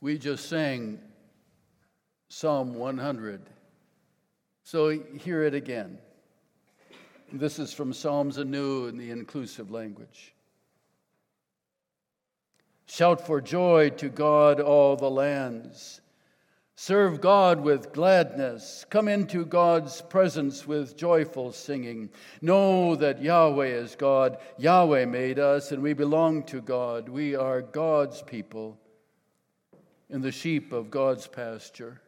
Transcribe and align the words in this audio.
We 0.00 0.16
just 0.16 0.48
sang 0.48 1.00
Psalm 2.28 2.74
100. 2.74 3.40
So 4.62 4.90
hear 4.90 5.42
it 5.42 5.54
again. 5.54 5.98
This 7.32 7.58
is 7.58 7.72
from 7.72 7.92
Psalms 7.92 8.38
anew 8.38 8.86
in 8.86 8.96
the 8.96 9.10
inclusive 9.10 9.70
language. 9.70 10.34
Shout 12.86 13.26
for 13.26 13.40
joy 13.40 13.90
to 13.90 14.08
God, 14.08 14.60
all 14.60 14.96
the 14.96 15.10
lands. 15.10 16.00
Serve 16.76 17.20
God 17.20 17.60
with 17.60 17.92
gladness. 17.92 18.86
Come 18.88 19.08
into 19.08 19.44
God's 19.44 20.00
presence 20.00 20.66
with 20.66 20.96
joyful 20.96 21.50
singing. 21.50 22.08
Know 22.40 22.94
that 22.94 23.20
Yahweh 23.20 23.66
is 23.66 23.96
God. 23.96 24.38
Yahweh 24.58 25.06
made 25.06 25.40
us, 25.40 25.72
and 25.72 25.82
we 25.82 25.92
belong 25.92 26.44
to 26.44 26.60
God. 26.60 27.08
We 27.08 27.34
are 27.34 27.62
God's 27.62 28.22
people 28.22 28.78
and 30.10 30.22
the 30.22 30.32
sheep 30.32 30.72
of 30.72 30.90
God's 30.90 31.26
pasture. 31.26 32.00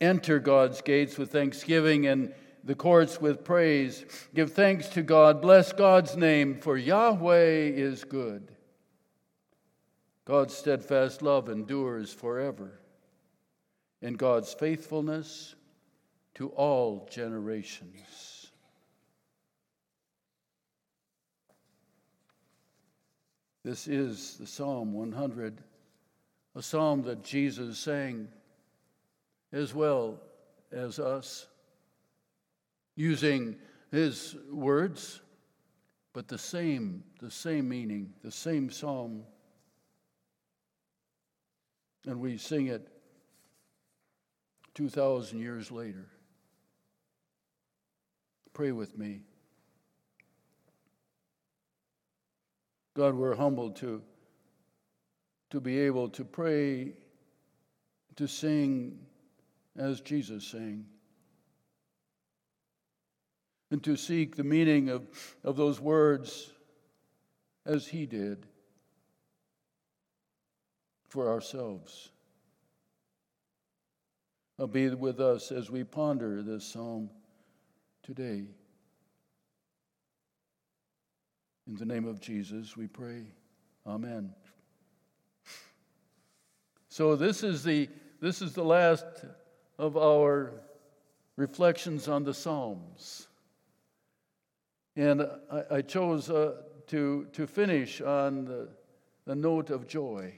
Enter 0.00 0.38
God's 0.38 0.80
gates 0.80 1.16
with 1.18 1.32
thanksgiving 1.32 2.06
and 2.06 2.34
the 2.64 2.74
courts 2.74 3.20
with 3.20 3.44
praise. 3.44 4.04
Give 4.34 4.52
thanks 4.52 4.88
to 4.90 5.02
God. 5.02 5.42
Bless 5.42 5.72
God's 5.72 6.16
name, 6.16 6.60
for 6.60 6.76
Yahweh 6.76 7.70
is 7.70 8.04
good. 8.04 8.52
God's 10.24 10.54
steadfast 10.54 11.22
love 11.22 11.48
endures 11.48 12.12
forever, 12.12 12.78
and 14.00 14.16
God's 14.16 14.54
faithfulness 14.54 15.56
to 16.34 16.48
all 16.50 17.08
generations. 17.10 18.50
This 23.64 23.86
is 23.86 24.36
the 24.38 24.46
Psalm 24.46 24.92
100, 24.92 25.62
a 26.54 26.62
psalm 26.62 27.02
that 27.02 27.22
Jesus 27.22 27.78
sang 27.78 28.28
as 29.52 29.74
well 29.74 30.20
as 30.70 30.98
us, 30.98 31.46
using 32.96 33.56
his 33.90 34.36
words, 34.50 35.20
but 36.12 36.28
the 36.28 36.38
same, 36.38 37.04
the 37.20 37.30
same 37.30 37.68
meaning, 37.68 38.12
the 38.22 38.30
same 38.30 38.70
psalm 38.70 39.24
and 42.06 42.20
we 42.20 42.36
sing 42.36 42.66
it 42.66 42.88
2,000 44.74 45.38
years 45.38 45.70
later. 45.70 46.08
Pray 48.52 48.72
with 48.72 48.98
me. 48.98 49.20
God, 52.94 53.14
we're 53.14 53.36
humbled 53.36 53.76
to, 53.76 54.02
to 55.52 55.60
be 55.60 55.78
able 55.80 56.08
to 56.08 56.24
pray, 56.24 56.94
to 58.16 58.26
sing 58.26 58.98
as 59.76 60.00
Jesus 60.00 60.46
sang, 60.46 60.86
and 63.70 63.84
to 63.84 63.94
seek 63.94 64.34
the 64.34 64.44
meaning 64.44 64.88
of, 64.88 65.06
of 65.44 65.56
those 65.56 65.78
words 65.78 66.50
as 67.66 67.86
he 67.86 68.06
did 68.06 68.46
for 71.10 71.28
ourselves. 71.30 72.08
Be 74.72 74.88
with 74.88 75.20
us 75.20 75.52
as 75.52 75.70
we 75.70 75.84
ponder 75.84 76.40
this 76.42 76.64
psalm 76.64 77.10
today. 78.02 78.46
In 81.66 81.76
the 81.76 81.84
name 81.84 82.06
of 82.06 82.20
Jesus, 82.20 82.74
we 82.74 82.86
pray. 82.86 83.24
Amen. 83.86 84.32
So 86.92 87.16
this 87.16 87.42
is 87.42 87.64
the 87.64 87.88
this 88.20 88.42
is 88.42 88.52
the 88.52 88.62
last 88.62 89.06
of 89.78 89.96
our 89.96 90.52
reflections 91.38 92.06
on 92.06 92.22
the 92.22 92.34
Psalms, 92.34 93.28
and 94.94 95.22
I, 95.50 95.76
I 95.76 95.80
chose 95.80 96.28
uh, 96.28 96.56
to 96.88 97.28
to 97.32 97.46
finish 97.46 98.02
on 98.02 98.44
the, 98.44 98.68
the 99.24 99.34
note 99.34 99.70
of 99.70 99.88
joy. 99.88 100.34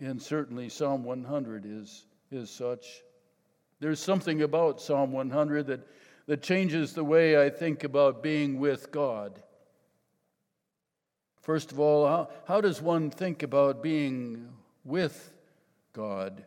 And 0.00 0.22
certainly 0.22 0.68
Psalm 0.68 1.02
100 1.02 1.64
is, 1.66 2.06
is 2.30 2.50
such. 2.50 3.02
There's 3.80 3.98
something 3.98 4.42
about 4.42 4.80
Psalm 4.80 5.10
100 5.10 5.66
that, 5.66 5.80
that 6.26 6.40
changes 6.40 6.92
the 6.92 7.02
way 7.02 7.44
I 7.44 7.50
think 7.50 7.82
about 7.82 8.22
being 8.22 8.60
with 8.60 8.92
God. 8.92 9.42
First 11.48 11.72
of 11.72 11.80
all, 11.80 12.06
how, 12.06 12.28
how 12.46 12.60
does 12.60 12.82
one 12.82 13.08
think 13.08 13.42
about 13.42 13.82
being 13.82 14.50
with 14.84 15.32
God? 15.94 16.44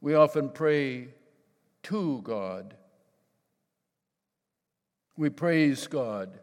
We 0.00 0.14
often 0.14 0.48
pray 0.48 1.08
to 1.82 2.22
God. 2.22 2.74
We 5.18 5.28
praise 5.28 5.86
God 5.88 6.40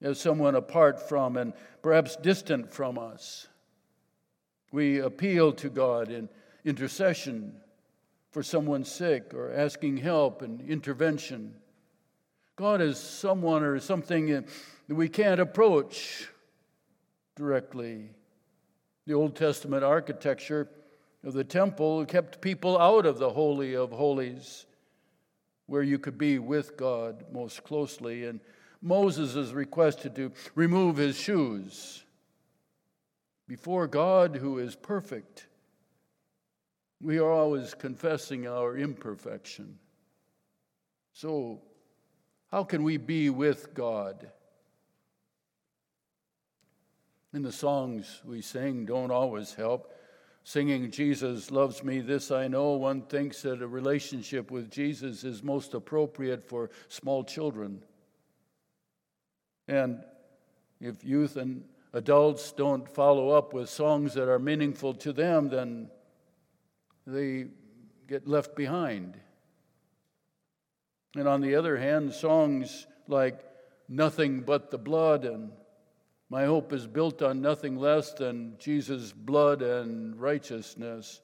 as 0.00 0.18
someone 0.18 0.54
apart 0.54 1.06
from 1.06 1.36
and 1.36 1.52
perhaps 1.82 2.16
distant 2.16 2.72
from 2.72 2.96
us. 2.96 3.46
We 4.72 5.00
appeal 5.00 5.52
to 5.52 5.68
God 5.68 6.10
in 6.10 6.30
intercession 6.64 7.52
for 8.30 8.42
someone 8.42 8.82
sick 8.82 9.34
or 9.34 9.52
asking 9.52 9.98
help 9.98 10.40
and 10.40 10.62
intervention. 10.62 11.54
God 12.56 12.80
is 12.80 12.98
someone 12.98 13.62
or 13.62 13.78
something 13.78 14.30
that 14.90 14.96
we 14.96 15.08
can't 15.08 15.40
approach 15.40 16.28
directly. 17.36 18.10
The 19.06 19.14
Old 19.14 19.36
Testament 19.36 19.84
architecture 19.84 20.68
of 21.22 21.32
the 21.32 21.44
temple 21.44 22.04
kept 22.06 22.40
people 22.40 22.76
out 22.76 23.06
of 23.06 23.18
the 23.18 23.30
Holy 23.30 23.76
of 23.76 23.92
Holies, 23.92 24.66
where 25.66 25.84
you 25.84 26.00
could 26.00 26.18
be 26.18 26.40
with 26.40 26.76
God 26.76 27.26
most 27.30 27.62
closely. 27.62 28.24
And 28.24 28.40
Moses 28.82 29.36
is 29.36 29.54
requested 29.54 30.16
to 30.16 30.32
remove 30.56 30.96
his 30.96 31.16
shoes 31.16 32.02
before 33.46 33.86
God, 33.86 34.34
who 34.34 34.58
is 34.58 34.74
perfect, 34.74 35.46
we 37.00 37.20
are 37.20 37.30
always 37.30 37.74
confessing 37.74 38.48
our 38.48 38.76
imperfection. 38.76 39.78
So, 41.12 41.62
how 42.50 42.64
can 42.64 42.82
we 42.82 42.96
be 42.96 43.30
with 43.30 43.72
God? 43.72 44.32
And 47.32 47.44
the 47.44 47.52
songs 47.52 48.20
we 48.24 48.42
sing 48.42 48.86
don't 48.86 49.10
always 49.10 49.54
help. 49.54 49.92
Singing 50.42 50.90
Jesus 50.90 51.50
loves 51.50 51.84
me, 51.84 52.00
this 52.00 52.30
I 52.30 52.48
know, 52.48 52.72
one 52.72 53.02
thinks 53.02 53.42
that 53.42 53.62
a 53.62 53.68
relationship 53.68 54.50
with 54.50 54.70
Jesus 54.70 55.22
is 55.22 55.42
most 55.42 55.74
appropriate 55.74 56.48
for 56.48 56.70
small 56.88 57.22
children. 57.22 57.82
And 59.68 60.02
if 60.80 61.04
youth 61.04 61.36
and 61.36 61.64
adults 61.92 62.52
don't 62.52 62.88
follow 62.88 63.30
up 63.30 63.52
with 63.52 63.68
songs 63.68 64.14
that 64.14 64.28
are 64.28 64.38
meaningful 64.38 64.94
to 64.94 65.12
them, 65.12 65.50
then 65.50 65.90
they 67.06 67.46
get 68.08 68.26
left 68.26 68.56
behind. 68.56 69.20
And 71.14 71.28
on 71.28 71.40
the 71.40 71.54
other 71.54 71.76
hand, 71.76 72.12
songs 72.12 72.86
like 73.06 73.40
Nothing 73.88 74.40
But 74.40 74.70
the 74.70 74.78
Blood 74.78 75.24
and 75.24 75.50
My 76.32 76.44
Hope 76.44 76.72
is 76.72 76.86
Built 76.86 77.22
on 77.22 77.42
Nothing 77.42 77.76
Less 77.76 78.12
Than 78.12 78.54
Jesus' 78.56 79.12
Blood 79.12 79.62
and 79.62 80.18
Righteousness 80.18 81.22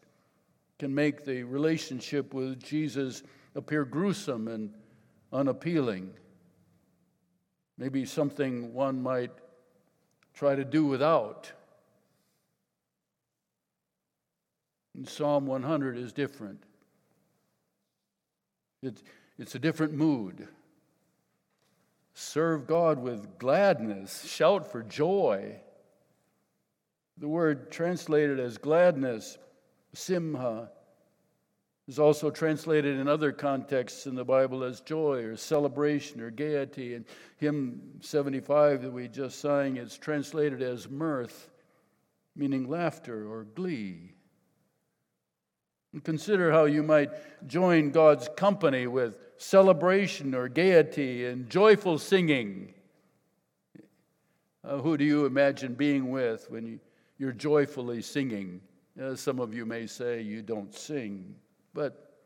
can 0.80 0.92
make 0.92 1.24
the 1.24 1.44
relationship 1.44 2.34
with 2.34 2.60
Jesus 2.60 3.22
appear 3.54 3.84
gruesome 3.84 4.48
and 4.48 4.74
unappealing. 5.32 6.10
Maybe 7.78 8.04
something 8.04 8.74
one 8.74 9.00
might 9.00 9.30
try 10.34 10.56
to 10.56 10.64
do 10.64 10.84
without. 10.84 11.52
And 14.97 15.09
Psalm 15.09 15.47
100 15.47 15.97
is 15.97 16.12
different. 16.12 16.64
It's, 18.82 19.04
it's 19.38 19.54
a 19.54 19.60
different 19.60 19.92
mood. 19.92 20.48
Serve 22.18 22.66
God 22.66 22.98
with 22.98 23.39
gladness, 23.39 24.24
shout 24.24 24.72
for 24.72 24.83
joy. 24.83 25.60
The 27.18 27.28
word 27.28 27.71
translated 27.71 28.41
as 28.41 28.57
gladness, 28.57 29.36
simha, 29.92 30.71
is 31.86 31.98
also 31.98 32.30
translated 32.30 32.98
in 32.98 33.07
other 33.07 33.33
contexts 33.33 34.07
in 34.07 34.15
the 34.15 34.24
Bible 34.24 34.65
as 34.65 34.80
joy 34.80 35.24
or 35.24 35.36
celebration 35.36 36.22
or 36.22 36.30
gaiety. 36.30 36.95
And 36.95 37.04
hymn 37.36 37.83
75 38.01 38.80
that 38.80 38.92
we 38.92 39.09
just 39.09 39.39
sang 39.39 39.77
is 39.77 39.98
translated 39.98 40.62
as 40.62 40.89
mirth, 40.89 41.51
meaning 42.34 42.66
laughter 42.66 43.30
or 43.30 43.45
glee. 43.45 44.15
And 45.92 46.03
consider 46.03 46.51
how 46.51 46.65
you 46.65 46.83
might 46.83 47.10
join 47.47 47.91
God's 47.91 48.30
company 48.39 48.86
with 48.86 49.25
celebration 49.36 50.34
or 50.34 50.48
gaiety 50.48 51.27
and 51.27 51.48
joyful 51.48 51.98
singing. 51.98 52.72
Uh, 54.65 54.78
who 54.78 54.97
do 54.97 55.04
you 55.04 55.27
imagine 55.27 55.74
being 55.74 56.10
with 56.10 56.50
when 56.50 56.66
you, 56.66 56.80
you're 57.18 57.33
joyfully 57.33 58.03
singing? 58.03 58.60
Uh, 59.00 59.15
some 59.15 59.38
of 59.41 59.54
you 59.54 59.66
may 59.66 59.86
say 59.86 60.22
you 60.22 60.42
don't 60.42 60.74
sing, 60.74 61.34
but 61.74 62.18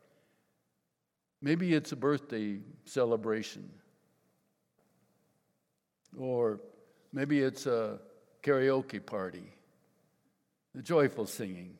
maybe 1.41 1.73
it's 1.73 1.91
a 1.91 1.95
birthday 1.95 2.57
celebration. 2.85 3.69
Or 6.17 6.61
maybe 7.13 7.41
it's 7.41 7.67
a 7.67 7.99
karaoke 8.41 9.05
party, 9.05 9.53
the 10.73 10.81
joyful 10.81 11.25
singing. 11.25 11.77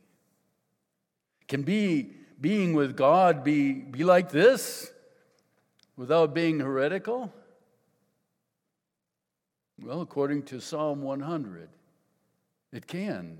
Can 1.47 1.63
be 1.63 2.13
being 2.39 2.73
with 2.73 2.97
God 2.97 3.43
be, 3.43 3.73
be 3.73 4.03
like 4.03 4.31
this 4.31 4.90
without 5.95 6.33
being 6.33 6.59
heretical? 6.59 7.33
Well, 9.81 10.01
according 10.01 10.43
to 10.43 10.59
Psalm 10.59 11.01
100, 11.01 11.69
it 12.71 12.87
can. 12.87 13.39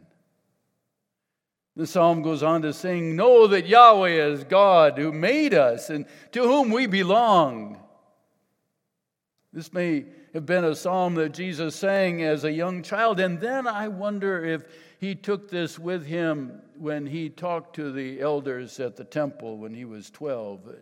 The 1.76 1.88
psalm 1.88 2.22
goes 2.22 2.44
on 2.44 2.64
to 2.64 2.74
sing, 2.74 3.16
Know 3.16 3.48
that 3.48 3.68
Yahweh 3.68 4.32
is 4.32 4.44
God 4.44 4.98
who 4.98 5.12
made 5.12 5.54
us 5.54 5.90
and 5.90 6.06
to 6.32 6.42
whom 6.44 6.72
we 6.72 6.86
belong. 6.86 7.78
This 9.54 9.72
may 9.72 10.06
have 10.34 10.46
been 10.46 10.64
a 10.64 10.76
psalm 10.76 11.16
that 11.16 11.34
Jesus 11.34 11.76
sang 11.76 12.24
as 12.24 12.44
a 12.44 12.52
young 12.52 12.84
child, 12.84 13.20
and 13.20 13.40
then 13.40 13.68
I 13.68 13.88
wonder 13.88 14.44
if 14.44 14.64
he 15.00 15.16
took 15.16 15.50
this 15.50 15.78
with 15.78 16.06
him 16.06 16.62
when 16.78 17.06
he 17.06 17.30
talked 17.30 17.76
to 17.76 17.92
the 17.92 18.22
elders 18.22 18.80
at 18.80 18.96
the 18.96 19.04
temple 19.04 19.58
when 19.58 19.74
he 19.74 19.86
was 19.86 20.10
12. 20.10 20.76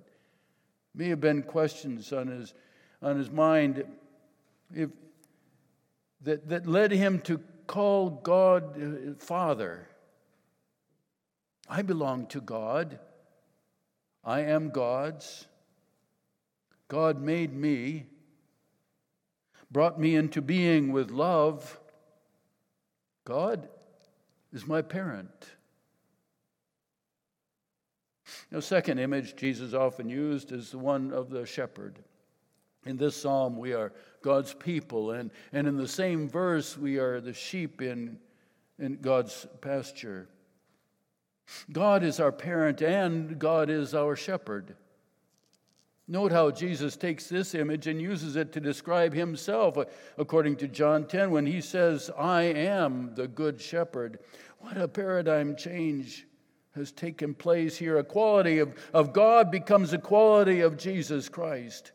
May 0.99 1.07
have 1.07 1.21
been 1.21 1.43
questions 1.43 2.11
on 2.11 2.27
his, 2.27 2.53
on 3.01 3.17
his 3.17 3.31
mind 3.31 3.85
if, 4.75 4.89
that, 6.23 6.49
that 6.49 6.67
led 6.67 6.91
him 6.91 7.21
to 7.21 7.39
call 7.67 8.09
God 8.09 8.75
uh, 8.77 9.13
Father. 9.17 9.87
I 11.69 11.83
belong 11.83 12.25
to 12.27 12.41
God. 12.41 12.99
I 14.25 14.41
am 14.41 14.71
God's. 14.71 15.47
God 16.89 17.21
made 17.21 17.55
me, 17.55 18.07
brought 19.71 19.97
me 20.01 20.17
into 20.17 20.41
being 20.41 20.91
with 20.91 21.11
love. 21.11 21.79
God 23.23 23.69
is 24.51 24.67
my 24.67 24.81
parent. 24.81 25.47
The 28.51 28.61
second 28.61 28.99
image 28.99 29.35
Jesus 29.35 29.73
often 29.73 30.09
used 30.09 30.51
is 30.51 30.71
the 30.71 30.79
one 30.79 31.11
of 31.11 31.29
the 31.29 31.45
shepherd. 31.45 31.99
In 32.85 32.97
this 32.97 33.15
psalm, 33.15 33.57
we 33.57 33.73
are 33.73 33.93
God's 34.21 34.53
people, 34.53 35.11
and, 35.11 35.31
and 35.53 35.67
in 35.67 35.77
the 35.77 35.87
same 35.87 36.29
verse, 36.29 36.77
we 36.77 36.97
are 36.97 37.21
the 37.21 37.33
sheep 37.33 37.81
in, 37.81 38.17
in 38.79 38.95
God's 39.01 39.45
pasture. 39.61 40.29
God 41.71 42.03
is 42.03 42.19
our 42.19 42.31
parent 42.31 42.81
and 42.81 43.37
God 43.37 43.69
is 43.69 43.93
our 43.93 44.15
shepherd. 44.15 44.75
Note 46.07 46.31
how 46.31 46.49
Jesus 46.49 46.95
takes 46.95 47.27
this 47.27 47.53
image 47.53 47.85
and 47.85 48.01
uses 48.01 48.35
it 48.35 48.51
to 48.53 48.59
describe 48.59 49.13
himself, 49.13 49.77
uh, 49.77 49.85
according 50.17 50.55
to 50.57 50.67
John 50.67 51.05
10, 51.05 51.29
when 51.29 51.45
he 51.45 51.61
says, 51.61 52.09
I 52.17 52.43
am 52.43 53.13
the 53.13 53.27
good 53.27 53.61
shepherd. 53.61 54.17
What 54.57 54.77
a 54.77 54.87
paradigm 54.87 55.55
change 55.55 56.25
has 56.79 56.91
taken 56.91 57.33
place 57.33 57.77
here. 57.77 57.97
A 57.97 58.03
quality 58.03 58.59
of, 58.59 58.73
of 58.93 59.13
God 59.13 59.51
becomes 59.51 59.93
a 59.93 59.97
quality 59.97 60.61
of 60.61 60.77
Jesus 60.77 61.29
Christ. 61.29 61.91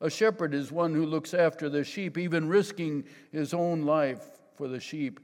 A 0.00 0.08
shepherd 0.08 0.54
is 0.54 0.72
one 0.72 0.94
who 0.94 1.04
looks 1.04 1.34
after 1.34 1.68
the 1.68 1.84
sheep, 1.84 2.16
even 2.16 2.48
risking 2.48 3.04
his 3.30 3.52
own 3.52 3.82
life 3.82 4.24
for 4.56 4.66
the 4.66 4.80
sheep 4.80 5.20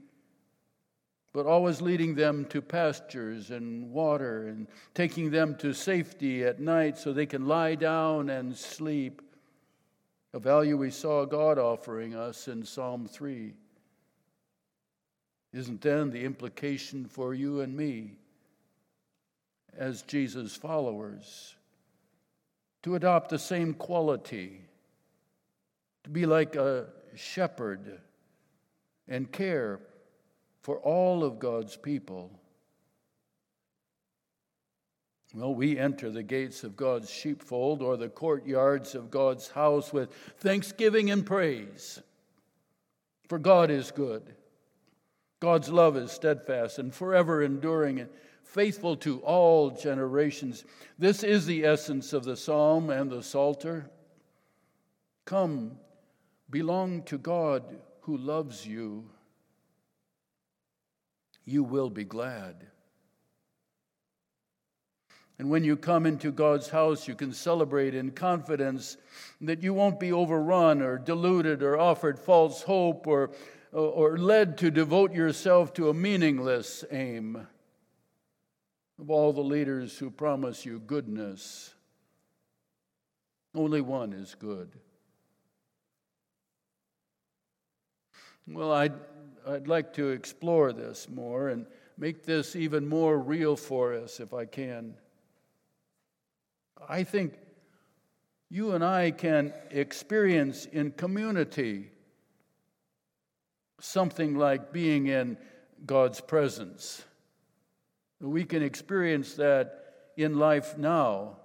but 1.36 1.44
always 1.44 1.82
leading 1.82 2.14
them 2.14 2.46
to 2.46 2.62
pastures 2.62 3.50
and 3.50 3.90
water 3.92 4.48
and 4.48 4.66
taking 4.94 5.30
them 5.30 5.54
to 5.54 5.74
safety 5.74 6.42
at 6.42 6.60
night 6.60 6.96
so 6.96 7.12
they 7.12 7.26
can 7.26 7.46
lie 7.46 7.74
down 7.74 8.30
and 8.30 8.56
sleep. 8.56 9.20
A 10.32 10.38
value 10.40 10.78
we 10.78 10.90
saw 10.90 11.26
God 11.26 11.58
offering 11.58 12.14
us 12.14 12.48
in 12.48 12.64
Psalm 12.64 13.06
3. 13.06 13.52
Isn't 15.52 15.82
then 15.82 16.08
the 16.08 16.24
implication 16.24 17.04
for 17.04 17.34
you 17.34 17.60
and 17.60 17.76
me 17.76 18.12
as 19.78 20.02
Jesus' 20.02 20.56
followers 20.56 21.54
to 22.82 22.94
adopt 22.94 23.30
the 23.30 23.38
same 23.38 23.74
quality, 23.74 24.60
to 26.04 26.10
be 26.10 26.24
like 26.24 26.54
a 26.54 26.86
shepherd 27.16 28.00
and 29.08 29.32
care 29.32 29.80
for 30.62 30.78
all 30.78 31.24
of 31.24 31.38
God's 31.38 31.76
people. 31.76 32.30
Well, 35.34 35.54
we 35.54 35.78
enter 35.78 36.10
the 36.10 36.22
gates 36.22 36.62
of 36.64 36.76
God's 36.76 37.10
sheepfold 37.10 37.82
or 37.82 37.96
the 37.96 38.08
courtyards 38.08 38.94
of 38.94 39.10
God's 39.10 39.48
house 39.48 39.92
with 39.92 40.14
thanksgiving 40.38 41.10
and 41.10 41.26
praise. 41.26 42.00
For 43.28 43.38
God 43.38 43.70
is 43.70 43.90
good. 43.90 44.22
God's 45.40 45.68
love 45.68 45.96
is 45.96 46.12
steadfast 46.12 46.78
and 46.78 46.94
forever 46.94 47.42
enduring 47.42 48.08
faithful 48.46 48.96
to 48.96 49.20
all 49.20 49.70
generations. 49.70 50.64
This 50.98 51.22
is 51.22 51.46
the 51.46 51.64
essence 51.64 52.12
of 52.12 52.24
the 52.24 52.36
psalm 52.36 52.90
and 52.90 53.10
the 53.10 53.22
psalter. 53.22 53.90
Come, 55.24 55.78
belong 56.48 57.02
to 57.04 57.18
God 57.18 57.62
who 58.02 58.16
loves 58.16 58.66
you 58.66 59.10
you 61.46 61.62
will 61.62 61.88
be 61.88 62.04
glad. 62.04 62.66
And 65.38 65.48
when 65.48 65.64
you 65.64 65.76
come 65.76 66.06
into 66.06 66.32
God's 66.32 66.70
house, 66.70 67.06
you 67.06 67.14
can 67.14 67.32
celebrate 67.32 67.94
in 67.94 68.10
confidence 68.10 68.96
that 69.40 69.62
you 69.62 69.72
won't 69.72 70.00
be 70.00 70.12
overrun 70.12 70.82
or 70.82 70.98
deluded 70.98 71.62
or 71.62 71.78
offered 71.78 72.18
false 72.18 72.62
hope 72.62 73.06
or, 73.06 73.30
or 73.70 74.18
led 74.18 74.58
to 74.58 74.70
devote 74.70 75.12
yourself 75.12 75.72
to 75.74 75.88
a 75.88 75.94
meaningless 75.94 76.84
aim. 76.90 77.46
Of 78.98 79.10
all 79.10 79.32
the 79.32 79.42
leaders 79.42 79.98
who 79.98 80.10
promise 80.10 80.64
you 80.64 80.80
goodness, 80.80 81.74
only 83.54 83.80
one 83.80 84.12
is 84.12 84.34
good. 84.34 84.70
Well, 88.48 88.72
I'd, 88.72 88.94
I'd 89.46 89.68
like 89.68 89.92
to 89.94 90.10
explore 90.10 90.72
this 90.72 91.08
more 91.08 91.48
and 91.48 91.66
make 91.98 92.24
this 92.24 92.54
even 92.54 92.88
more 92.88 93.18
real 93.18 93.56
for 93.56 93.94
us 93.94 94.20
if 94.20 94.32
I 94.32 94.44
can. 94.44 94.94
I 96.88 97.02
think 97.02 97.34
you 98.48 98.72
and 98.72 98.84
I 98.84 99.10
can 99.10 99.52
experience 99.70 100.66
in 100.66 100.92
community 100.92 101.90
something 103.80 104.36
like 104.36 104.72
being 104.72 105.08
in 105.08 105.36
God's 105.84 106.20
presence. 106.20 107.04
We 108.20 108.44
can 108.44 108.62
experience 108.62 109.34
that 109.34 109.84
in 110.16 110.38
life 110.38 110.78
now. 110.78 111.38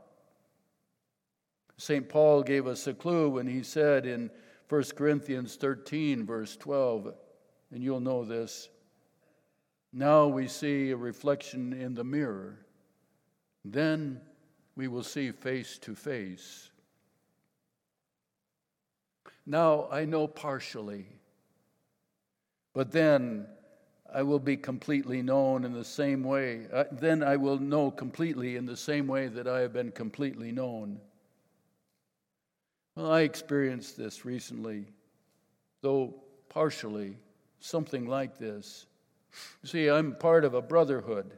St. 1.77 2.07
Paul 2.07 2.43
gave 2.43 2.67
us 2.67 2.87
a 2.87 2.93
clue 2.93 3.29
when 3.29 3.47
he 3.47 3.63
said 3.63 4.05
in 4.05 4.29
1 4.69 4.83
Corinthians 4.95 5.55
13, 5.55 6.25
verse 6.25 6.55
12, 6.55 7.13
and 7.71 7.83
you'll 7.83 7.99
know 7.99 8.23
this. 8.23 8.69
Now 9.91 10.27
we 10.27 10.47
see 10.47 10.91
a 10.91 10.95
reflection 10.95 11.73
in 11.73 11.93
the 11.93 12.03
mirror. 12.03 12.59
Then 13.65 14.21
we 14.75 14.87
will 14.87 15.03
see 15.03 15.31
face 15.31 15.77
to 15.79 15.95
face. 15.95 16.69
Now 19.45 19.87
I 19.91 20.05
know 20.05 20.27
partially, 20.27 21.07
but 22.73 22.91
then 22.91 23.47
I 24.13 24.23
will 24.23 24.39
be 24.39 24.57
completely 24.57 25.21
known 25.21 25.63
in 25.63 25.73
the 25.73 25.85
same 25.85 26.23
way. 26.23 26.67
Uh, 26.71 26.85
then 26.91 27.23
I 27.23 27.37
will 27.37 27.57
know 27.57 27.91
completely 27.91 28.57
in 28.57 28.65
the 28.65 28.77
same 28.77 29.07
way 29.07 29.27
that 29.27 29.47
I 29.47 29.59
have 29.61 29.73
been 29.73 29.91
completely 29.91 30.51
known. 30.51 30.99
Well, 32.95 33.11
I 33.11 33.21
experienced 33.21 33.97
this 33.97 34.25
recently, 34.25 34.85
though 35.81 36.13
partially 36.49 37.17
something 37.59 38.05
like 38.05 38.37
this. 38.37 38.85
See, 39.63 39.89
I'm 39.89 40.15
part 40.15 40.43
of 40.43 40.53
a 40.53 40.61
brotherhood. 40.61 41.37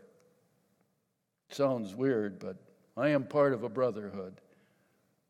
sounds 1.50 1.96
weird, 1.96 2.40
but 2.40 2.58
I 2.98 3.10
am 3.10 3.26
part 3.26 3.54
of 3.54 3.64
a 3.64 3.70
brotherhood 3.70 4.42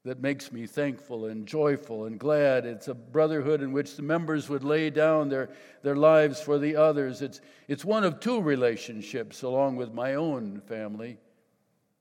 that 0.05 0.21
makes 0.21 0.51
me 0.51 0.67
thankful 0.67 1.25
and 1.27 1.47
joyful 1.47 2.05
and 2.05 2.19
glad. 2.19 2.65
It's 2.65 2.89
a 2.89 2.93
brotherhood 2.93 3.61
in 3.61 3.71
which 3.71 3.95
the 3.95 4.01
members 4.01 4.49
would 4.49 4.63
lay 4.63 4.89
down 4.89 5.29
their, 5.29 5.49
their 5.81 5.95
lives 5.95 6.41
for 6.41 6.59
the 6.59 6.75
others. 6.75 7.21
It's, 7.21 7.39
it's 7.69 7.85
one 7.85 8.03
of 8.03 8.19
two 8.19 8.41
relationships, 8.41 9.43
along 9.43 9.77
with 9.77 9.93
my 9.93 10.15
own 10.15 10.61
family, 10.67 11.17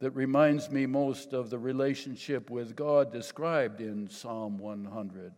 that 0.00 0.10
reminds 0.12 0.68
me 0.68 0.84
most 0.84 1.32
of 1.32 1.48
the 1.48 1.58
relationship 1.58 2.50
with 2.50 2.74
God 2.74 3.12
described 3.12 3.80
in 3.80 4.10
Psalm 4.10 4.58
100. 4.58 5.34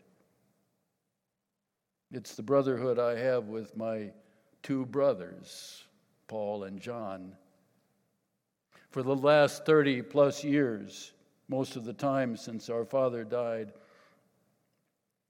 It's 2.13 2.35
the 2.35 2.43
brotherhood 2.43 2.99
I 2.99 3.19
have 3.19 3.49
with 3.49 3.77
my 3.77 4.11
two 4.63 4.87
brothers, 4.87 5.85
Paul 6.29 6.65
and 6.65 6.81
John. 6.81 7.37
For 8.91 9.03
the 9.03 9.17
last 9.17 9.67
30 9.67 10.01
plus 10.03 10.45
years, 10.45 11.13
most 11.49 11.77
of 11.77 11.85
the 11.85 11.93
time 11.93 12.37
since 12.37 12.71
our 12.71 12.85
father 12.85 13.25
died, 13.25 13.73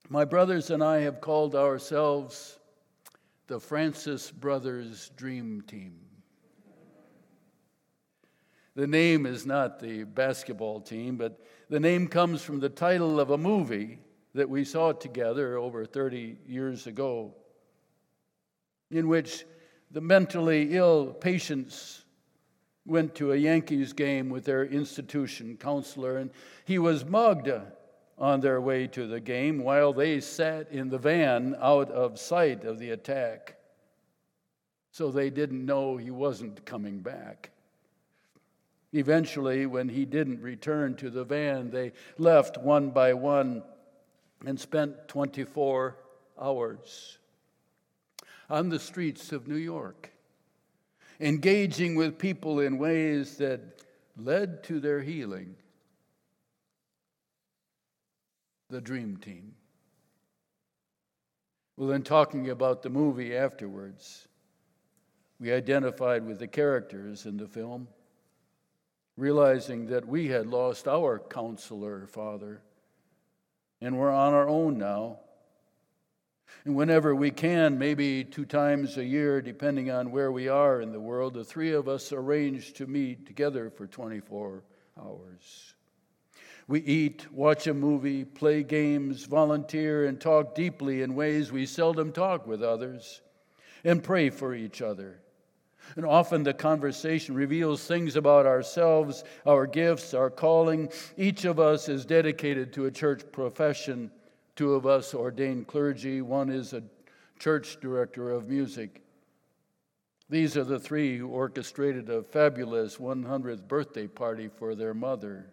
my 0.09 0.25
brothers 0.25 0.71
and 0.71 0.83
I 0.83 0.99
have 0.99 1.21
called 1.21 1.55
ourselves 1.55 2.59
the 3.47 3.59
Francis 3.59 4.31
Brothers 4.31 5.11
Dream 5.17 5.63
Team. 5.67 5.99
The 8.75 8.87
name 8.87 9.25
is 9.25 9.47
not 9.47 9.79
the 9.79 10.05
basketball 10.05 10.81
team, 10.81 11.17
but 11.17 11.41
the 11.69 11.81
name 11.81 12.09
comes 12.09 12.43
from 12.43 12.61
the 12.61 12.69
title 12.69 13.21
of 13.21 13.31
a 13.31 13.39
movie 13.39 13.99
that 14.35 14.49
we 14.49 14.65
saw 14.65 14.93
together 14.93 15.57
over 15.57 15.85
30 15.87 16.39
years 16.47 16.87
ago, 16.87 17.35
in 18.91 19.07
which 19.09 19.45
the 19.91 20.01
mentally 20.01 20.75
ill 20.77 21.15
patients 21.15 22.04
went 22.87 23.15
to 23.15 23.33
a 23.33 23.37
Yankees 23.37 23.93
game 23.93 24.29
with 24.29 24.45
their 24.45 24.65
institution 24.65 25.57
counselor, 25.57 26.19
and 26.19 26.31
he 26.65 26.79
was 26.79 27.05
mugged 27.05 27.51
on 28.19 28.41
their 28.41 28.61
way 28.61 28.87
to 28.87 29.07
the 29.07 29.21
game 29.21 29.63
while 29.63 29.93
they 29.93 30.21
sat 30.21 30.71
in 30.71 30.89
the 30.89 30.99
van 30.99 31.57
out 31.61 31.91
of 31.91 32.19
sight 32.19 32.65
of 32.65 32.79
the 32.79 32.91
attack. 32.91 33.57
So 34.93 35.11
they 35.11 35.31
didn't 35.31 35.65
know 35.65 35.97
he 35.97 36.11
wasn't 36.11 36.65
coming 36.65 37.01
back. 37.01 37.51
Eventually, 38.93 39.67
when 39.67 39.89
he 39.89 40.05
didn't 40.05 40.41
return 40.41 40.95
to 40.97 41.11
the 41.11 41.25
van, 41.25 41.71
they 41.71 41.93
left 42.17 42.59
one 42.59 42.91
by 42.91 43.13
one 43.13 43.65
and 44.47 44.61
spent 44.61 45.09
24 45.09 45.97
hours 46.41 47.19
on 48.49 48.69
the 48.69 48.79
streets 48.79 49.33
of 49.33 49.49
New 49.49 49.57
York, 49.57 50.13
engaging 51.21 51.95
with 51.95 52.19
people 52.19 52.61
in 52.61 52.79
ways 52.79 53.37
that 53.39 53.83
led 54.17 54.63
to 54.65 54.81
their 54.81 55.01
healing. 55.01 55.57
The 58.71 58.81
Dream 58.81 59.17
Team. 59.17 59.55
Well, 61.77 61.91
in 61.91 62.03
talking 62.03 62.51
about 62.51 62.83
the 62.83 62.91
movie 62.91 63.37
afterwards, 63.37 64.29
we 65.41 65.53
identified 65.53 66.25
with 66.25 66.39
the 66.39 66.47
characters 66.47 67.27
in 67.27 67.37
the 67.37 67.49
film, 67.49 67.89
realizing 69.17 69.87
that 69.87 70.07
we 70.07 70.29
had 70.29 70.47
lost 70.47 70.87
our 70.87 71.19
counselor 71.19 72.07
father 72.07 72.63
and 73.81 73.99
we're 73.99 74.11
on 74.11 74.33
our 74.33 74.49
own 74.49 74.79
now. 74.79 75.19
And 76.65 76.75
whenever 76.75 77.15
we 77.15 77.31
can, 77.31 77.79
maybe 77.79 78.25
two 78.25 78.45
times 78.45 78.97
a 78.97 79.05
year, 79.05 79.43
depending 79.43 79.91
on 79.91 80.11
where 80.11 80.33
we 80.33 80.49
are 80.49 80.81
in 80.81 80.93
the 80.93 81.01
world, 81.01 81.35
the 81.35 81.45
three 81.45 81.73
of 81.73 81.89
us 81.89 82.13
arrange 82.13 82.73
to 82.75 82.87
meet 82.87 83.27
together 83.27 83.71
for 83.71 83.87
24 83.87 84.63
hours. 84.99 85.75
We 86.67 86.81
eat, 86.81 87.31
watch 87.31 87.67
a 87.67 87.75
movie, 87.75 88.25
play 88.25 88.63
games, 88.63 89.25
volunteer, 89.25 90.07
and 90.07 90.19
talk 90.19 90.55
deeply 90.55 91.03
in 91.03 91.15
ways 91.15 91.53
we 91.53 91.67
seldom 91.67 92.13
talk 92.13 92.47
with 92.47 92.63
others, 92.63 93.21
and 93.85 94.03
pray 94.03 94.31
for 94.31 94.55
each 94.55 94.81
other. 94.81 95.21
And 95.97 96.07
often 96.07 96.43
the 96.43 96.55
conversation 96.55 97.35
reveals 97.35 97.87
things 97.87 98.17
about 98.17 98.47
ourselves, 98.47 99.23
our 99.47 99.67
gifts, 99.67 100.15
our 100.15 100.31
calling. 100.31 100.91
Each 101.19 101.45
of 101.45 101.61
us 101.61 101.91
is 101.91 102.07
dedicated 102.07 102.73
to 102.73 102.87
a 102.87 102.91
church 102.91 103.23
profession. 103.31 104.11
Two 104.57 104.75
of 104.75 104.87
us 104.87 105.15
ordained 105.15 105.67
clergy, 105.67 106.23
one 106.23 106.51
is 106.51 106.73
a 106.73 106.83
church 107.39 107.81
director 107.81 108.31
of 108.31 108.49
music. 108.49 109.03
These 110.31 110.57
are 110.57 110.65
the 110.65 110.79
three 110.79 111.19
who 111.19 111.29
orchestrated 111.29 112.09
a 112.09 112.23
fabulous 112.23 112.97
100th 112.97 113.67
birthday 113.67 114.07
party 114.07 114.49
for 114.49 114.75
their 114.75 114.95
mother 114.95 115.47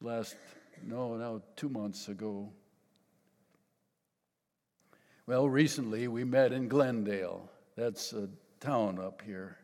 last, 0.00 0.36
no, 0.84 1.16
now 1.16 1.42
two 1.56 1.68
months 1.68 2.08
ago. 2.08 2.50
Well, 5.26 5.48
recently 5.48 6.08
we 6.08 6.24
met 6.24 6.52
in 6.52 6.68
Glendale. 6.68 7.48
That's 7.76 8.12
a 8.12 8.28
town 8.60 8.98
up 8.98 9.22
here. 9.24 9.56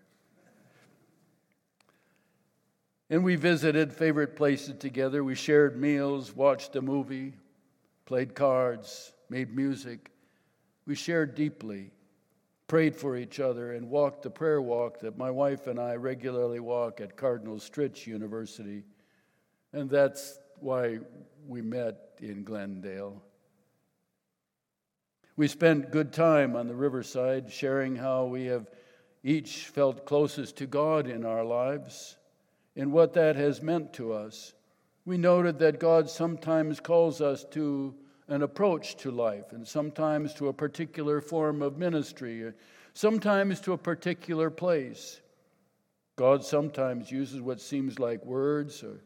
And 3.11 3.25
we 3.25 3.37
visited 3.37 3.93
favorite 3.93 4.37
places 4.37 4.77
together. 4.79 5.25
We 5.25 5.35
shared 5.35 5.77
meals, 5.77 6.35
watched 6.35 6.77
a 6.77 6.83
movie, 6.83 7.35
played 8.09 8.35
cards, 8.35 9.13
made 9.29 9.55
music. 9.55 10.11
We 10.87 10.95
shared 10.95 11.35
deeply, 11.35 11.91
prayed 12.67 12.97
for 12.97 13.19
each 13.19 13.39
other, 13.39 13.75
and 13.75 13.91
walked 13.91 14.23
the 14.23 14.31
prayer 14.31 14.63
walk 14.63 15.01
that 15.01 15.19
my 15.19 15.31
wife 15.31 15.67
and 15.67 15.79
I 15.79 15.97
regularly 15.97 16.59
walk 16.59 17.03
at 17.03 17.19
Cardinal 17.19 17.57
Stritch 17.57 18.07
University. 18.07 18.85
And 19.75 19.91
that's 19.91 20.39
why 20.59 21.01
we 21.47 21.61
met 21.61 22.15
in 22.19 22.45
Glendale. 22.45 23.23
We 25.37 25.47
spent 25.47 25.93
good 25.93 26.11
time 26.11 26.57
on 26.57 26.67
the 26.67 26.75
riverside, 26.75 27.53
sharing 27.53 27.95
how 27.95 28.25
we 28.25 28.47
have 28.47 28.71
each 29.23 29.67
felt 29.67 30.07
closest 30.07 30.57
to 30.57 30.67
God 30.67 31.09
in 31.09 31.27
our 31.27 31.45
lives 31.45 32.17
and 32.75 32.91
what 32.91 33.13
that 33.13 33.37
has 33.37 33.61
meant 33.61 33.93
to 33.93 34.15
us. 34.15 34.55
We 35.09 35.17
noted 35.17 35.59
that 35.61 35.81
God 35.81 36.11
sometimes 36.11 36.81
calls 36.81 37.23
us 37.23 37.43
to 37.53 37.95
an 38.29 38.43
approach 38.43 38.95
to 38.97 39.11
life, 39.11 39.53
and 39.53 39.67
sometimes 39.67 40.35
to 40.35 40.49
a 40.49 40.53
particular 40.53 41.23
form 41.23 41.63
of 41.63 41.79
ministry, 41.79 42.53
sometimes 42.93 43.59
to 43.63 43.73
a 43.73 43.79
particular 43.79 44.51
place. 44.51 45.23
God 46.17 46.45
sometimes 46.45 47.11
uses 47.11 47.41
what 47.41 47.59
seems 47.59 47.99
like 47.99 48.23
words, 48.27 48.83
or 48.83 49.01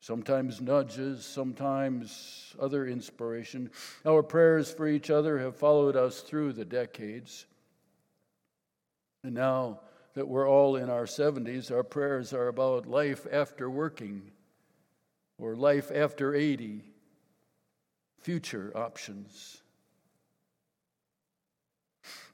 sometimes 0.00 0.60
nudges, 0.60 1.24
sometimes 1.24 2.54
other 2.60 2.86
inspiration. 2.86 3.70
Our 4.04 4.22
prayers 4.22 4.70
for 4.70 4.86
each 4.86 5.08
other 5.08 5.38
have 5.38 5.56
followed 5.56 5.96
us 5.96 6.20
through 6.20 6.52
the 6.52 6.66
decades. 6.66 7.46
And 9.24 9.32
now 9.32 9.80
that 10.12 10.28
we're 10.28 10.46
all 10.46 10.76
in 10.76 10.90
our 10.90 11.06
70s, 11.06 11.70
our 11.70 11.82
prayers 11.82 12.34
are 12.34 12.48
about 12.48 12.86
life 12.86 13.26
after 13.32 13.70
working 13.70 14.32
or 15.38 15.54
life 15.54 15.90
after 15.94 16.34
80, 16.34 16.82
future 18.20 18.72
options. 18.74 19.62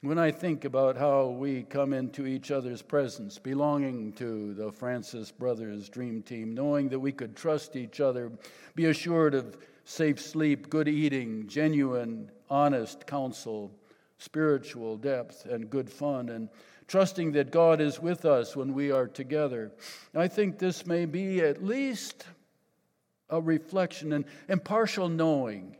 When 0.01 0.19
I 0.19 0.31
think 0.33 0.65
about 0.65 0.97
how 0.97 1.29
we 1.29 1.63
come 1.63 1.95
into 1.95 2.27
each 2.27 2.51
other's 2.51 2.83
presence, 2.83 3.39
belonging 3.39 4.13
to 4.15 4.53
the 4.55 4.71
Francis 4.71 5.31
Brothers 5.31 5.89
Dream 5.89 6.23
Team, 6.23 6.55
knowing 6.55 6.91
that 6.91 6.99
we 6.99 7.13
could 7.13 7.35
trust 7.35 7.75
each 7.75 8.01
other, 8.01 8.31
be 8.75 8.87
assured 8.87 9.35
of 9.35 9.57
safe 9.85 10.21
sleep, 10.21 10.69
good 10.69 10.89
eating, 10.89 11.47
genuine, 11.47 12.31
honest 12.51 13.07
counsel, 13.07 13.71
spiritual 14.19 14.97
depth, 14.97 15.47
and 15.47 15.71
good 15.71 15.89
fun, 15.89 16.29
and 16.29 16.49
trusting 16.87 17.33
that 17.33 17.51
God 17.51 17.81
is 17.81 18.01
with 18.01 18.25
us 18.27 18.55
when 18.55 18.75
we 18.75 18.91
are 18.91 19.07
together. 19.07 19.73
I 20.15 20.29
think 20.29 20.59
this 20.59 20.87
may 20.87 21.07
be 21.07 21.41
at 21.41 21.65
least 21.65 22.27
a 23.31 23.41
reflection 23.41 24.13
and, 24.13 24.25
impartial 24.49 25.09
knowing 25.09 25.77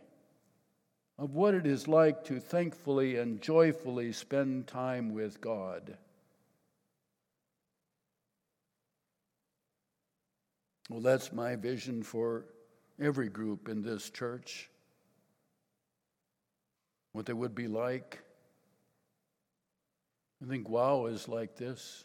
of 1.19 1.35
what 1.35 1.55
it 1.55 1.67
is 1.67 1.87
like 1.87 2.25
to 2.25 2.41
thankfully 2.41 3.17
and 3.17 3.41
joyfully 3.41 4.13
spend 4.13 4.67
time 4.67 5.13
with 5.13 5.41
God. 5.41 5.97
Well, 10.91 11.01
that's 11.01 11.33
my 11.33 11.57
vision 11.57 12.03
for 12.03 12.45
every 13.01 13.29
group 13.29 13.69
in 13.69 13.83
this 13.83 14.11
church. 14.11 14.69
What 17.13 17.27
they 17.27 17.33
would 17.33 17.55
be 17.55 17.69
like 17.69 18.21
I 20.45 20.47
think 20.47 20.69
wow 20.69 21.07
is 21.07 21.27
like 21.27 21.57
this. 21.57 22.05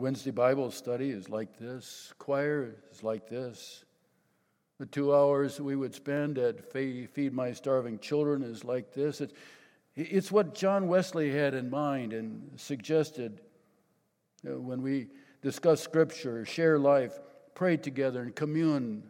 Wednesday 0.00 0.30
Bible 0.30 0.70
study 0.70 1.10
is 1.10 1.28
like 1.28 1.58
this. 1.58 2.14
Choir 2.18 2.74
is 2.90 3.02
like 3.02 3.28
this. 3.28 3.84
The 4.78 4.86
two 4.86 5.14
hours 5.14 5.60
we 5.60 5.76
would 5.76 5.94
spend 5.94 6.38
at 6.38 6.72
Feed 6.72 7.34
My 7.34 7.52
Starving 7.52 7.98
Children 7.98 8.42
is 8.42 8.64
like 8.64 8.94
this. 8.94 9.20
It's, 9.94 10.32
what 10.32 10.54
John 10.54 10.88
Wesley 10.88 11.30
had 11.30 11.52
in 11.52 11.68
mind 11.68 12.14
and 12.14 12.50
suggested 12.56 13.42
uh, 14.48 14.58
when 14.58 14.80
we 14.80 15.08
discuss 15.42 15.82
Scripture, 15.82 16.46
share 16.46 16.78
life, 16.78 17.20
pray 17.54 17.76
together, 17.76 18.22
and 18.22 18.34
commune 18.34 19.02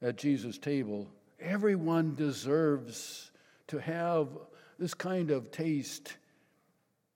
at 0.00 0.16
Jesus' 0.16 0.58
table. 0.58 1.10
Everyone 1.40 2.14
deserves 2.14 3.32
to 3.66 3.78
have 3.78 4.28
this 4.78 4.94
kind 4.94 5.32
of 5.32 5.50
taste 5.50 6.16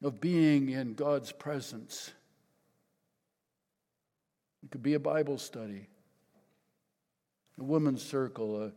of 0.03 0.21
being 0.21 0.71
in 0.71 0.95
God's 0.95 1.31
presence. 1.31 2.11
It 4.69 4.73
could 4.73 4.83
be 4.83 4.93
a 4.93 5.01
Bible 5.01 5.39
study, 5.39 5.89
a 7.59 7.65
women's 7.65 8.03
circle, 8.03 8.65
a, 8.65 8.73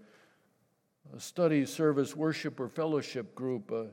a 1.14 1.20
study 1.20 1.66
service, 1.66 2.16
worship, 2.16 2.62
or 2.62 2.70
fellowship 2.70 3.36
group. 3.36 3.70
Uh, 3.70 3.84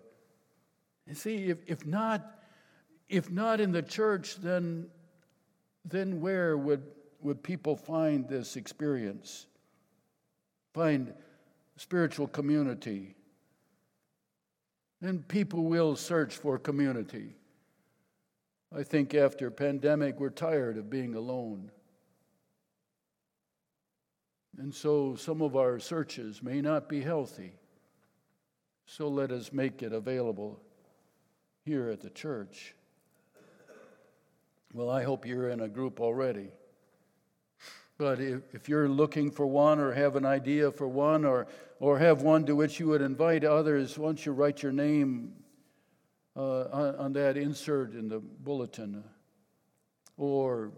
you 1.09 1.15
see, 1.15 1.47
if, 1.47 1.59
if, 1.67 1.85
not, 1.85 2.39
if 3.09 3.33
not 3.33 3.61
in 3.61 3.73
the 3.73 3.83
church, 3.83 4.37
then, 4.37 4.87
then 5.85 6.21
where 6.21 6.57
would, 6.57 6.85
would 7.21 7.43
people 7.43 7.75
find 7.75 8.29
this 8.29 8.55
experience? 8.55 9.49
Find 10.75 11.13
spiritual 11.79 12.29
community? 12.29 13.17
And 15.03 15.27
people 15.27 15.65
will 15.65 15.97
search 15.97 16.37
for 16.37 16.61
community. 16.61 17.35
I 18.73 18.85
think 18.85 19.17
after 19.17 19.51
pandemic, 19.51 20.21
we're 20.21 20.31
tired 20.31 20.79
of 20.79 20.89
being 20.89 21.17
alone. 21.17 21.73
And 24.59 24.75
so 24.75 25.15
some 25.15 25.41
of 25.41 25.55
our 25.55 25.79
searches 25.79 26.43
may 26.43 26.61
not 26.61 26.89
be 26.89 27.01
healthy. 27.01 27.53
So 28.87 29.09
let 29.09 29.31
us 29.31 29.53
make 29.53 29.83
it 29.83 29.93
available 29.93 30.61
here 31.65 31.89
at 31.91 32.01
the 32.01 32.11
church. 32.11 32.75
Well, 34.73 34.91
I 34.91 35.05
hope 35.05 35.25
you're 35.27 35.49
in 35.51 35.61
a 35.61 35.69
group 35.69 36.01
already. 36.01 36.49
But 37.99 38.21
if, 38.21 38.43
if 38.53 38.69
you're 38.69 38.89
looking 38.89 39.31
for 39.31 39.47
one 39.47 39.79
or 39.79 39.93
have 39.93 40.17
an 40.17 40.27
idea 40.27 40.71
for 40.71 40.89
one 40.89 41.25
or, 41.25 41.47
or 41.79 41.99
have 41.99 42.23
one 42.23 42.45
to 42.47 42.57
which 42.57 42.81
you 42.81 42.89
would 42.89 43.03
invite 43.03 43.45
others, 43.45 43.97
once 43.97 44.27
you 44.27 44.33
write 44.33 44.63
your 44.63 44.73
name 44.73 45.35
uh, 46.37 46.65
on, 46.73 46.95
on 46.97 47.13
that 47.13 47.37
insert 47.37 47.95
in 47.95 48.09
the 48.09 48.19
bulletin 48.19 49.05
or 50.17 50.73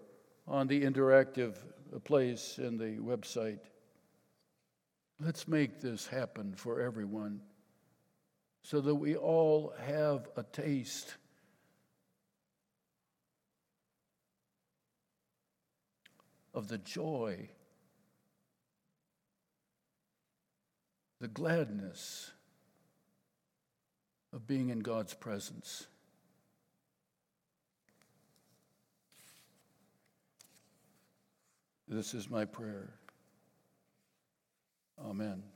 on 0.47 0.67
the 0.67 0.83
interactive 0.83 1.55
place 2.05 2.59
in 2.59 2.77
the 2.77 2.99
website. 3.03 3.70
Let's 5.23 5.47
make 5.47 5.81
this 5.81 6.07
happen 6.07 6.55
for 6.55 6.81
everyone 6.81 7.41
so 8.63 8.81
that 8.81 8.95
we 8.95 9.17
all 9.17 9.75
have 9.87 10.29
a 10.35 10.43
taste 10.43 11.15
of 16.55 16.69
the 16.69 16.79
joy, 16.79 17.51
the 21.21 21.29
gladness 21.29 22.31
of 24.33 24.47
being 24.47 24.71
in 24.71 24.79
God's 24.81 25.13
presence. 25.13 25.87
This 31.87 32.15
is 32.15 32.31
my 32.31 32.47
prayer. 32.47 32.95
Amen. 35.05 35.51